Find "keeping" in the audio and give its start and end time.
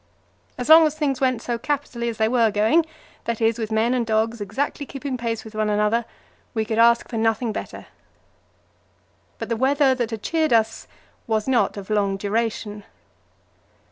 4.83-5.15